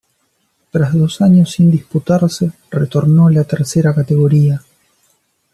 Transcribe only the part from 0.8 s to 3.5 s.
dos años sin disputarse retornó la